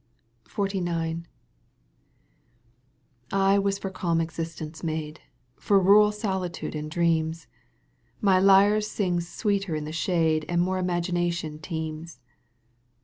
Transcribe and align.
XLIX. 0.45 1.25
I 3.31 3.59
was 3.59 3.77
for 3.77 3.91
cahn 3.91 4.19
existence 4.19 4.83
made. 4.83 5.21
For 5.57 5.79
rural 5.79 6.11
solitude 6.11 6.73
and 6.73 6.89
dreams, 6.89 7.45
My 8.19 8.39
lyre 8.39 8.81
sings 8.81 9.27
sweeter 9.29 9.75
in 9.75 9.85
the 9.85 9.91
shade 9.91 10.43
And 10.49 10.59
more 10.59 10.79
imagination 10.79 11.59
teems. 11.59 12.19